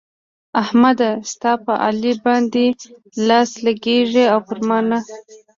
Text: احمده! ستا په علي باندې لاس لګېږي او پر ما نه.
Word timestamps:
احمده! 0.61 1.09
ستا 1.31 1.51
په 1.65 1.73
علي 1.85 2.13
باندې 2.25 2.65
لاس 3.27 3.49
لګېږي 3.65 4.25
او 4.33 4.39
پر 4.47 4.57
ما 4.67 4.79
نه. 4.89 4.99